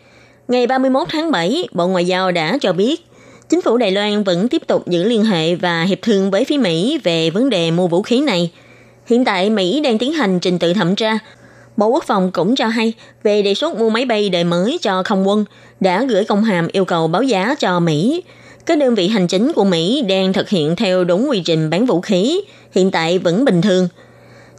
Ngày 0.47 0.67
31 0.67 1.07
tháng 1.11 1.31
7, 1.31 1.67
Bộ 1.71 1.87
Ngoại 1.87 2.05
giao 2.05 2.31
đã 2.31 2.57
cho 2.61 2.73
biết, 2.73 3.05
chính 3.49 3.61
phủ 3.61 3.77
Đài 3.77 3.91
Loan 3.91 4.23
vẫn 4.23 4.47
tiếp 4.47 4.61
tục 4.67 4.87
giữ 4.87 5.03
liên 5.03 5.23
hệ 5.23 5.55
và 5.55 5.83
hiệp 5.83 6.01
thương 6.01 6.31
với 6.31 6.45
phía 6.45 6.57
Mỹ 6.57 6.99
về 7.03 7.29
vấn 7.29 7.49
đề 7.49 7.71
mua 7.71 7.87
vũ 7.87 8.01
khí 8.01 8.19
này. 8.21 8.51
Hiện 9.05 9.25
tại 9.25 9.49
Mỹ 9.49 9.79
đang 9.79 9.97
tiến 9.97 10.13
hành 10.13 10.39
trình 10.39 10.59
tự 10.59 10.73
thẩm 10.73 10.95
tra. 10.95 11.19
Bộ 11.77 11.87
Quốc 11.87 12.03
phòng 12.07 12.31
cũng 12.31 12.55
cho 12.55 12.67
hay 12.67 12.93
về 13.23 13.41
đề 13.41 13.53
xuất 13.53 13.77
mua 13.77 13.89
máy 13.89 14.05
bay 14.05 14.29
đời 14.29 14.43
mới 14.43 14.77
cho 14.81 15.03
không 15.03 15.27
quân 15.27 15.45
đã 15.79 16.03
gửi 16.03 16.23
công 16.23 16.43
hàm 16.43 16.67
yêu 16.71 16.85
cầu 16.85 17.07
báo 17.07 17.23
giá 17.23 17.55
cho 17.59 17.79
Mỹ 17.79 18.23
các 18.67 18.77
đơn 18.77 18.95
vị 18.95 19.07
hành 19.07 19.27
chính 19.27 19.53
của 19.53 19.63
Mỹ 19.63 20.01
đang 20.01 20.33
thực 20.33 20.49
hiện 20.49 20.75
theo 20.75 21.03
đúng 21.03 21.29
quy 21.29 21.41
trình 21.45 21.69
bán 21.69 21.85
vũ 21.85 22.01
khí, 22.01 22.41
hiện 22.71 22.91
tại 22.91 23.19
vẫn 23.19 23.45
bình 23.45 23.61
thường. 23.61 23.87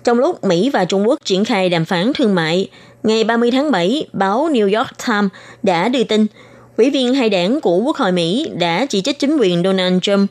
Trong 0.05 0.19
lúc 0.19 0.45
Mỹ 0.45 0.71
và 0.71 0.85
Trung 0.85 1.09
Quốc 1.09 1.19
triển 1.25 1.45
khai 1.45 1.69
đàm 1.69 1.85
phán 1.85 2.13
thương 2.15 2.35
mại, 2.35 2.69
ngày 3.03 3.25
30 3.25 3.51
tháng 3.51 3.71
7, 3.71 4.07
báo 4.13 4.49
New 4.49 4.79
York 4.79 4.91
Times 5.07 5.31
đã 5.63 5.89
đưa 5.89 6.05
tin, 6.05 6.27
ủy 6.77 6.91
viên 6.91 7.15
hai 7.15 7.29
đảng 7.29 7.61
của 7.61 7.77
Quốc 7.77 7.97
hội 7.97 8.13
Mỹ 8.13 8.51
đã 8.59 8.87
chỉ 8.87 9.01
trích 9.01 9.19
chính 9.19 9.37
quyền 9.37 9.63
Donald 9.63 9.99
Trump 10.03 10.31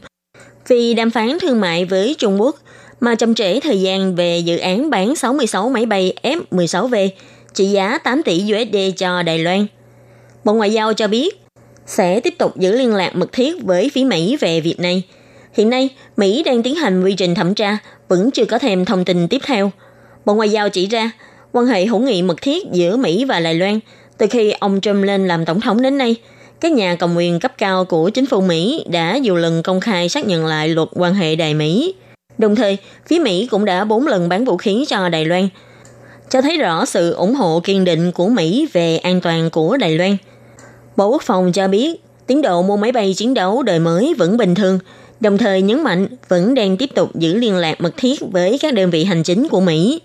vì 0.68 0.94
đàm 0.94 1.12
phán 1.12 1.38
thương 1.42 1.62
mại 1.62 1.86
với 1.86 2.16
Trung 2.18 2.42
Quốc 2.42 2.56
mà 3.00 3.16
chậm 3.16 3.36
trễ 3.36 3.60
thời 3.60 3.82
gian 3.82 4.16
về 4.16 4.40
dự 4.40 4.58
án 4.58 4.90
bán 4.90 5.16
66 5.16 5.70
máy 5.70 5.86
bay 5.86 6.14
F-16V 6.24 7.10
trị 7.54 7.66
giá 7.66 7.98
8 7.98 8.24
tỷ 8.24 8.44
USD 8.54 8.78
cho 8.98 9.24
Đài 9.24 9.40
Loan. 9.40 9.66
Bộ 10.44 10.54
Ngoại 10.54 10.74
giao 10.74 10.94
cho 10.94 11.08
biết 11.08 11.47
sẽ 11.88 12.20
tiếp 12.20 12.34
tục 12.38 12.58
giữ 12.58 12.78
liên 12.78 12.96
lạc 12.96 13.16
mật 13.16 13.32
thiết 13.32 13.64
với 13.64 13.90
phía 13.94 14.04
Mỹ 14.04 14.38
về 14.40 14.62
việc 14.62 14.80
này. 14.80 15.04
Hiện 15.54 15.70
nay, 15.70 15.90
Mỹ 16.18 16.44
đang 16.44 16.64
tiến 16.64 16.76
hành 16.76 17.04
quy 17.04 17.14
trình 17.14 17.36
thẩm 17.36 17.54
tra, 17.54 17.78
vẫn 18.08 18.32
chưa 18.32 18.46
có 18.46 18.60
thêm 18.60 18.86
thông 18.86 19.06
tin 19.06 19.28
tiếp 19.28 19.42
theo. 19.46 19.72
Bộ 20.26 20.34
Ngoại 20.34 20.50
giao 20.50 20.70
chỉ 20.70 20.86
ra, 20.86 21.12
quan 21.52 21.66
hệ 21.66 21.86
hữu 21.86 22.00
nghị 22.00 22.22
mật 22.22 22.42
thiết 22.42 22.64
giữa 22.72 22.98
Mỹ 22.98 23.26
và 23.26 23.40
Đài 23.40 23.54
Loan 23.54 23.80
từ 24.18 24.28
khi 24.30 24.52
ông 24.60 24.82
Trump 24.82 25.04
lên 25.04 25.28
làm 25.28 25.46
tổng 25.46 25.62
thống 25.62 25.82
đến 25.82 25.98
nay, 25.98 26.16
các 26.62 26.72
nhà 26.72 26.96
cầm 26.96 27.16
quyền 27.16 27.40
cấp 27.40 27.54
cao 27.58 27.86
của 27.86 28.10
chính 28.10 28.26
phủ 28.26 28.42
Mỹ 28.42 28.86
đã 28.90 29.18
nhiều 29.18 29.36
lần 29.36 29.64
công 29.64 29.80
khai 29.80 30.10
xác 30.10 30.26
nhận 30.26 30.46
lại 30.46 30.70
luật 30.70 30.88
quan 30.92 31.14
hệ 31.14 31.36
Đài 31.36 31.54
Mỹ. 31.54 31.94
Đồng 32.38 32.56
thời, 32.56 32.78
phía 33.08 33.20
Mỹ 33.20 33.48
cũng 33.52 33.66
đã 33.66 33.86
bốn 33.86 34.08
lần 34.08 34.30
bán 34.30 34.46
vũ 34.46 34.58
khí 34.58 34.86
cho 34.88 35.10
Đài 35.10 35.26
Loan, 35.26 35.50
cho 36.30 36.42
thấy 36.42 36.58
rõ 36.58 36.86
sự 36.86 37.14
ủng 37.14 37.36
hộ 37.36 37.60
kiên 37.64 37.86
định 37.86 38.12
của 38.12 38.28
Mỹ 38.28 38.68
về 38.74 38.98
an 38.98 39.22
toàn 39.22 39.50
của 39.50 39.78
Đài 39.78 39.98
Loan. 39.98 40.18
Bộ 40.98 41.08
Quốc 41.08 41.22
phòng 41.22 41.52
cho 41.52 41.68
biết, 41.68 42.02
tiến 42.28 42.42
độ 42.42 42.62
mua 42.62 42.78
máy 42.78 42.92
bay 42.92 43.14
chiến 43.14 43.34
đấu 43.34 43.64
đời 43.64 43.80
mới 43.80 44.14
vẫn 44.18 44.38
bình 44.38 44.56
thường, 44.56 44.80
đồng 45.20 45.38
thời 45.38 45.62
nhấn 45.62 45.84
mạnh 45.84 46.08
vẫn 46.28 46.54
đang 46.54 46.78
tiếp 46.78 46.90
tục 46.96 47.16
giữ 47.16 47.34
liên 47.34 47.56
lạc 47.56 47.82
mật 47.82 47.94
thiết 47.98 48.20
với 48.32 48.58
các 48.62 48.74
đơn 48.74 48.90
vị 48.90 49.04
hành 49.04 49.24
chính 49.24 49.48
của 49.50 49.62
Mỹ. 49.62 50.02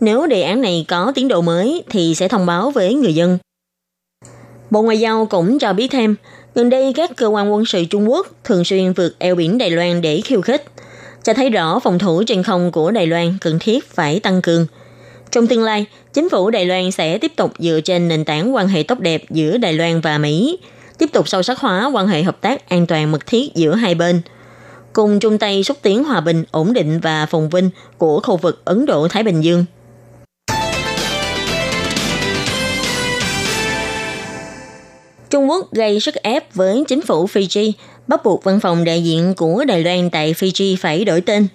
Nếu 0.00 0.26
đề 0.26 0.42
án 0.42 0.60
này 0.60 0.84
có 0.88 1.12
tiến 1.14 1.28
độ 1.28 1.40
mới 1.40 1.82
thì 1.90 2.14
sẽ 2.14 2.28
thông 2.28 2.46
báo 2.46 2.70
với 2.70 2.94
người 2.94 3.14
dân. 3.14 3.38
Bộ 4.70 4.82
Ngoại 4.82 5.00
giao 5.00 5.26
cũng 5.26 5.58
cho 5.58 5.72
biết 5.72 5.88
thêm, 5.90 6.16
gần 6.54 6.70
đây 6.70 6.92
các 6.92 7.10
cơ 7.16 7.26
quan 7.26 7.52
quân 7.52 7.64
sự 7.64 7.84
Trung 7.84 8.10
Quốc 8.10 8.26
thường 8.44 8.64
xuyên 8.64 8.92
vượt 8.92 9.18
eo 9.18 9.34
biển 9.34 9.58
Đài 9.58 9.70
Loan 9.70 10.00
để 10.00 10.20
khiêu 10.20 10.40
khích, 10.40 10.64
cho 11.22 11.34
thấy 11.34 11.50
rõ 11.50 11.78
phòng 11.78 11.98
thủ 11.98 12.22
trên 12.26 12.42
không 12.42 12.72
của 12.72 12.90
Đài 12.90 13.06
Loan 13.06 13.38
cần 13.40 13.58
thiết 13.58 13.90
phải 13.90 14.20
tăng 14.20 14.42
cường. 14.42 14.66
Trong 15.30 15.46
tương 15.46 15.62
lai, 15.62 15.86
chính 16.12 16.28
phủ 16.28 16.50
Đài 16.50 16.66
Loan 16.66 16.90
sẽ 16.90 17.18
tiếp 17.18 17.32
tục 17.36 17.52
dựa 17.58 17.80
trên 17.80 18.08
nền 18.08 18.24
tảng 18.24 18.54
quan 18.54 18.68
hệ 18.68 18.82
tốt 18.82 19.00
đẹp 19.00 19.22
giữa 19.30 19.56
Đài 19.56 19.72
Loan 19.72 20.00
và 20.00 20.18
Mỹ, 20.18 20.58
tiếp 20.98 21.06
tục 21.12 21.28
sâu 21.28 21.42
sắc 21.42 21.58
hóa 21.58 21.90
quan 21.92 22.06
hệ 22.06 22.22
hợp 22.22 22.40
tác 22.40 22.68
an 22.68 22.86
toàn 22.86 23.12
mật 23.12 23.26
thiết 23.26 23.54
giữa 23.54 23.74
hai 23.74 23.94
bên, 23.94 24.20
cùng 24.92 25.20
chung 25.20 25.38
tay 25.38 25.64
xúc 25.64 25.76
tiến 25.82 26.04
hòa 26.04 26.20
bình, 26.20 26.44
ổn 26.50 26.72
định 26.72 27.00
và 27.00 27.26
phồn 27.26 27.48
vinh 27.48 27.70
của 27.98 28.20
khu 28.20 28.36
vực 28.36 28.62
Ấn 28.64 28.86
Độ-Thái 28.86 29.22
Bình 29.22 29.40
Dương. 29.40 29.64
Trung 35.30 35.50
Quốc 35.50 35.72
gây 35.72 36.00
sức 36.00 36.14
ép 36.14 36.54
với 36.54 36.84
chính 36.88 37.02
phủ 37.02 37.26
Fiji, 37.26 37.72
bắt 38.06 38.24
buộc 38.24 38.44
văn 38.44 38.60
phòng 38.60 38.84
đại 38.84 39.04
diện 39.04 39.34
của 39.36 39.64
Đài 39.64 39.82
Loan 39.82 40.10
tại 40.10 40.32
Fiji 40.32 40.76
phải 40.80 41.04
đổi 41.04 41.20
tên. 41.20 41.46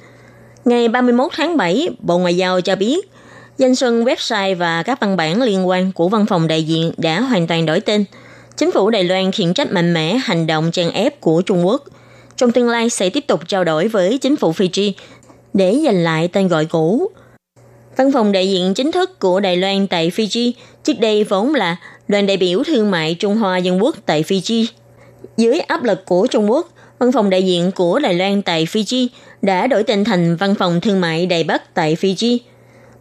Ngày 0.66 0.88
31 0.88 1.32
tháng 1.36 1.58
7, 1.58 1.90
Bộ 2.00 2.18
Ngoại 2.18 2.38
giao 2.38 2.62
cho 2.62 2.75
biết, 2.75 3.11
danh 3.58 3.75
xuân 3.75 4.03
website 4.03 4.55
và 4.55 4.84
các 4.84 5.00
văn 5.00 5.17
bản 5.17 5.41
liên 5.41 5.67
quan 5.67 5.91
của 5.91 6.10
văn 6.10 6.25
phòng 6.25 6.48
đại 6.48 6.63
diện 6.63 6.91
đã 6.98 7.22
hoàn 7.22 7.48
toàn 7.48 7.65
đổi 7.65 7.79
tên. 7.79 8.05
Chính 8.58 8.72
phủ 8.72 8.89
Đài 8.89 9.03
Loan 9.03 9.31
khiển 9.31 9.53
trách 9.53 9.72
mạnh 9.72 9.93
mẽ 9.93 10.17
hành 10.24 10.48
động 10.48 10.72
chèn 10.72 10.89
ép 10.89 11.22
của 11.22 11.41
Trung 11.41 11.65
Quốc. 11.65 11.84
Trong 12.38 12.51
tương 12.51 12.70
lai 12.70 12.89
sẽ 12.89 13.10
tiếp 13.10 13.27
tục 13.27 13.48
trao 13.48 13.63
đổi 13.63 13.88
với 13.88 14.17
chính 14.17 14.36
phủ 14.36 14.51
Fiji 14.51 14.91
để 15.53 15.81
giành 15.86 16.03
lại 16.03 16.27
tên 16.27 16.48
gọi 16.48 16.65
cũ. 16.65 17.12
Văn 17.98 18.12
phòng 18.12 18.31
đại 18.31 18.50
diện 18.50 18.74
chính 18.74 18.91
thức 18.91 19.20
của 19.20 19.39
Đài 19.39 19.58
Loan 19.58 19.88
tại 19.88 20.12
Fiji 20.15 20.51
trước 20.84 21.00
đây 21.00 21.24
vốn 21.24 21.55
là 21.55 21.77
đoàn 22.08 22.25
đại 22.25 22.38
biểu 22.38 22.63
thương 22.63 22.91
mại 22.91 23.13
Trung 23.13 23.36
Hoa 23.36 23.58
Dân 23.58 23.84
Quốc 23.84 23.96
tại 24.05 24.24
Fiji. 24.24 24.65
Dưới 25.38 25.60
áp 25.60 25.84
lực 25.84 26.05
của 26.05 26.27
Trung 26.27 26.51
Quốc, 26.51 26.70
văn 27.00 27.12
phòng 27.12 27.29
đại 27.29 27.43
diện 27.43 27.72
của 27.72 28.00
Đài 28.00 28.13
Loan 28.13 28.41
tại 28.41 28.65
Fiji 28.65 29.08
đã 29.41 29.67
đổi 29.67 29.84
tên 29.84 30.03
thành 30.03 30.36
Văn 30.36 30.55
phòng 30.55 30.81
Thương 30.81 31.01
mại 31.01 31.25
Đài 31.25 31.43
Bắc 31.43 31.74
tại 31.74 31.96
Fiji. 32.01 32.38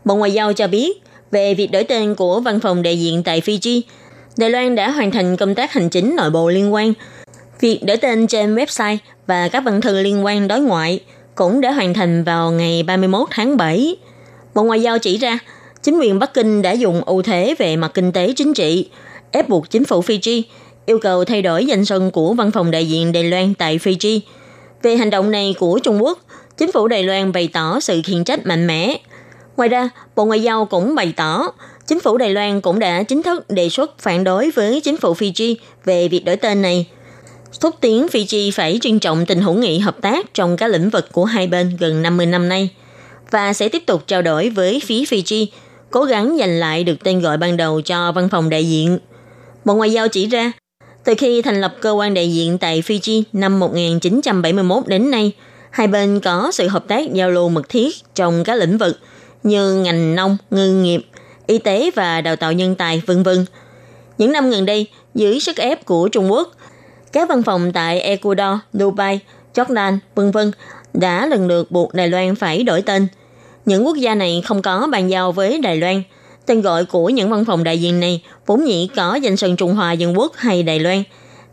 Bộ 0.05 0.15
Ngoại 0.15 0.33
giao 0.33 0.53
cho 0.53 0.67
biết, 0.67 1.03
về 1.31 1.55
việc 1.55 1.71
đổi 1.71 1.85
tên 1.85 2.15
của 2.15 2.41
văn 2.41 2.61
phòng 2.61 2.83
đại 2.83 3.01
diện 3.01 3.23
tại 3.23 3.41
Fiji, 3.41 3.81
Đài 4.37 4.51
Loan 4.51 4.75
đã 4.75 4.91
hoàn 4.91 5.11
thành 5.11 5.37
công 5.37 5.55
tác 5.55 5.73
hành 5.73 5.89
chính 5.89 6.17
nội 6.17 6.31
bộ 6.31 6.49
liên 6.49 6.75
quan. 6.75 6.93
Việc 7.61 7.81
đổi 7.83 7.97
tên 7.97 8.27
trên 8.27 8.55
website 8.55 8.97
và 9.27 9.49
các 9.49 9.61
văn 9.61 9.81
thư 9.81 10.03
liên 10.03 10.25
quan 10.25 10.49
đối 10.49 10.61
ngoại 10.61 11.01
cũng 11.35 11.61
đã 11.61 11.73
hoàn 11.73 11.95
thành 11.95 12.25
vào 12.25 12.51
ngày 12.51 12.83
31 12.83 13.29
tháng 13.31 13.57
7. 13.57 13.97
Bộ 14.55 14.63
Ngoại 14.63 14.83
giao 14.83 14.99
chỉ 14.99 15.17
ra, 15.17 15.39
chính 15.83 15.99
quyền 15.99 16.19
Bắc 16.19 16.35
Kinh 16.35 16.63
đã 16.63 16.73
dùng 16.73 17.05
ưu 17.05 17.23
thế 17.23 17.55
về 17.59 17.77
mặt 17.77 17.91
kinh 17.95 18.13
tế 18.13 18.33
chính 18.37 18.55
trị, 18.55 18.89
ép 19.31 19.49
buộc 19.49 19.71
chính 19.71 19.85
phủ 19.85 20.01
Fiji 20.01 20.43
yêu 20.87 20.99
cầu 20.99 21.25
thay 21.25 21.43
đổi 21.43 21.67
danh 21.67 21.85
sân 21.85 22.11
của 22.11 22.35
văn 22.35 22.51
phòng 22.51 22.71
đại 22.71 22.89
diện 22.89 23.13
Đài 23.13 23.25
Loan 23.25 23.55
tại 23.55 23.79
Fiji. 23.79 24.21
Về 24.83 24.97
hành 24.97 25.11
động 25.11 25.31
này 25.31 25.55
của 25.59 25.79
Trung 25.79 26.03
Quốc, 26.03 26.19
chính 26.57 26.73
phủ 26.73 26.89
Đài 26.89 27.03
Loan 27.03 27.33
bày 27.33 27.49
tỏ 27.53 27.81
sự 27.81 28.01
khiển 28.05 28.25
trách 28.25 28.47
mạnh 28.47 28.67
mẽ. 28.67 28.99
Ngoài 29.57 29.69
ra, 29.69 29.89
Bộ 30.17 30.25
Ngoại 30.25 30.43
giao 30.43 30.65
cũng 30.65 30.95
bày 30.95 31.13
tỏ, 31.17 31.53
chính 31.87 32.01
phủ 32.01 32.17
Đài 32.17 32.31
Loan 32.31 32.61
cũng 32.61 32.79
đã 32.79 33.03
chính 33.03 33.23
thức 33.23 33.51
đề 33.51 33.69
xuất 33.69 33.99
phản 33.99 34.25
đối 34.25 34.51
với 34.51 34.81
chính 34.81 34.97
phủ 34.97 35.15
Fiji 35.15 35.55
về 35.85 36.09
việc 36.09 36.25
đổi 36.25 36.37
tên 36.37 36.63
này. 36.63 36.87
Thúc 37.61 37.75
tiến 37.81 38.07
Fiji 38.07 38.51
phải 38.55 38.79
trân 38.83 38.99
trọng 38.99 39.27
tình 39.27 39.41
hữu 39.41 39.55
nghị 39.55 39.79
hợp 39.79 39.97
tác 40.03 40.35
trong 40.35 40.57
các 40.57 40.69
lĩnh 40.71 40.91
vực 40.91 41.13
của 41.13 41.25
hai 41.25 41.47
bên 41.47 41.77
gần 41.81 42.03
50 42.03 42.27
năm 42.27 42.49
nay 42.49 42.71
và 43.31 43.53
sẽ 43.53 43.69
tiếp 43.69 43.83
tục 43.87 44.03
trao 44.07 44.23
đổi 44.23 44.49
với 44.51 44.81
phía 44.85 45.03
Fiji, 45.05 45.47
cố 45.91 46.05
gắng 46.05 46.37
giành 46.39 46.59
lại 46.59 46.85
được 46.85 46.97
tên 47.05 47.21
gọi 47.21 47.37
ban 47.37 47.57
đầu 47.57 47.81
cho 47.81 48.13
văn 48.13 48.29
phòng 48.29 48.51
đại 48.51 48.71
diện. 48.71 48.99
Bộ 49.65 49.75
Ngoại 49.75 49.93
giao 49.93 50.09
chỉ 50.09 50.27
ra, 50.27 50.53
từ 51.05 51.15
khi 51.19 51.43
thành 51.43 51.61
lập 51.61 51.75
cơ 51.81 51.91
quan 51.91 52.15
đại 52.15 52.33
diện 52.33 52.59
tại 52.59 52.83
Fiji 52.83 53.23
năm 53.33 53.59
1971 53.59 54.87
đến 54.87 55.11
nay, 55.11 55.33
hai 55.71 55.87
bên 55.87 56.21
có 56.21 56.51
sự 56.53 56.69
hợp 56.69 56.89
tác 56.89 57.13
giao 57.13 57.31
lưu 57.31 57.49
mật 57.49 57.69
thiết 57.69 57.97
trong 58.15 58.45
các 58.45 58.55
lĩnh 58.55 58.79
vực 58.79 58.99
như 59.43 59.75
ngành 59.75 60.15
nông, 60.15 60.37
ngư 60.51 60.83
nghiệp, 60.83 61.07
y 61.47 61.59
tế 61.59 61.91
và 61.95 62.21
đào 62.21 62.37
tạo 62.37 62.53
nhân 62.53 62.75
tài, 62.75 63.03
vân 63.07 63.23
vân. 63.23 63.47
Những 64.19 64.33
năm 64.33 64.51
gần 64.51 64.67
đây, 64.67 64.87
dưới 65.15 65.41
sức 65.41 65.57
ép 65.57 65.85
của 65.85 66.09
Trung 66.09 66.33
Quốc, 66.33 66.53
các 67.13 67.29
văn 67.29 67.43
phòng 67.43 67.73
tại 67.73 68.01
Ecuador, 68.01 68.59
Dubai, 68.73 69.21
Jordan, 69.55 69.99
vân 70.15 70.31
vân 70.31 70.53
đã 70.95 71.27
lần 71.27 71.47
lượt 71.47 71.71
buộc 71.71 71.95
Đài 71.95 72.09
Loan 72.09 72.35
phải 72.35 72.63
đổi 72.63 72.83
tên. 72.83 73.07
Những 73.65 73.87
quốc 73.87 73.97
gia 73.97 74.15
này 74.15 74.43
không 74.45 74.63
có 74.63 74.89
bàn 74.93 75.11
giao 75.11 75.33
với 75.33 75.59
Đài 75.59 75.77
Loan. 75.77 76.03
Tên 76.47 76.61
gọi 76.61 76.85
của 76.85 77.09
những 77.09 77.31
văn 77.31 77.45
phòng 77.45 77.65
đại 77.65 77.81
diện 77.81 78.01
này 78.01 78.23
vốn 78.47 78.65
nhĩ 78.65 78.89
có 78.97 79.15
danh 79.15 79.37
sân 79.37 79.57
Trung 79.57 79.75
Hoa 79.75 79.93
Dân 79.93 80.19
Quốc 80.19 80.33
hay 80.37 80.63
Đài 80.63 80.81
Loan, 80.81 81.03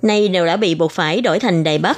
nay 0.01 0.27
đều 0.27 0.46
đã 0.46 0.58
bị 0.58 0.75
buộc 0.75 0.91
phải 0.91 1.22
đổi 1.22 1.39
thành 1.39 1.63
Đài 1.63 1.77
Bắc. 1.77 1.98